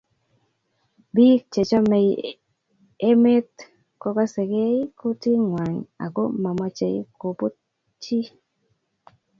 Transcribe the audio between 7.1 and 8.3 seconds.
kobut chi